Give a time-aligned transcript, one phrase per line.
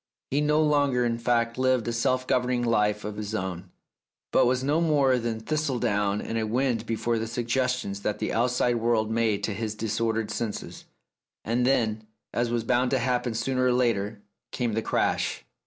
[0.31, 3.69] He no longer, in fact, lived a self governing life of his own,
[4.31, 8.33] but was no more than thistledown in a wind before the sug gestions that the
[8.33, 10.85] outside world made to his dis ordered senses.
[11.45, 15.45] And then, as was bound to happen sooner or later, came the crash.